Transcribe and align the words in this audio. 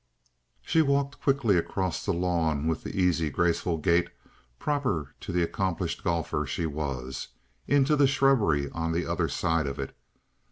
She 0.63 0.81
walked 0.81 1.21
quickly 1.21 1.57
across 1.57 2.03
the 2.03 2.11
lawn 2.11 2.65
with 2.65 2.81
the 2.81 2.99
easy, 2.99 3.29
graceful 3.29 3.77
gait 3.77 4.07
proper 4.57 5.13
to 5.19 5.31
the 5.31 5.43
accomplished 5.43 6.03
golfer 6.03 6.47
she 6.47 6.65
was, 6.65 7.27
into 7.67 7.95
the 7.95 8.07
shrubbery 8.07 8.67
on 8.71 8.93
the 8.93 9.05
other 9.05 9.27
side 9.27 9.67
of 9.67 9.77
it. 9.77 9.95